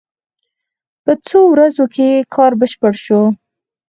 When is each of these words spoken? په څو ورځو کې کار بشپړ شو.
په 1.03 1.11
څو 1.27 1.39
ورځو 1.53 1.85
کې 1.95 2.07
کار 2.35 2.51
بشپړ 2.59 2.93
شو. 3.05 3.21